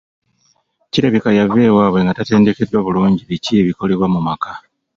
[0.91, 4.51] Kirabika yava ewaabwe nga tatendekeddwa bulungi biki ebikolebwa mu maka.